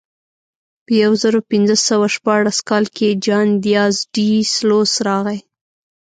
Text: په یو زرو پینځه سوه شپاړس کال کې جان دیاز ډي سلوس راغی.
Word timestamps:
په 0.85 0.93
یو 1.03 1.11
زرو 1.21 1.39
پینځه 1.51 1.77
سوه 1.87 2.07
شپاړس 2.15 2.57
کال 2.69 2.85
کې 2.95 3.09
جان 3.25 3.47
دیاز 3.65 3.95
ډي 4.13 4.29
سلوس 4.55 4.91
راغی. 5.07 5.39